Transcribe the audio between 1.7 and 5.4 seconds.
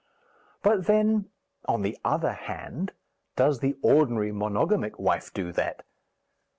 the other hand, does the ordinary monogamic wife